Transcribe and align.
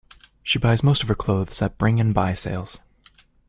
She 0.41 0.57
buys 0.57 0.81
most 0.81 1.03
of 1.03 1.09
her 1.09 1.13
clothes 1.13 1.61
at 1.61 1.77
Bring 1.77 1.99
and 1.99 2.11
Buy 2.11 2.33
sales 2.33 2.79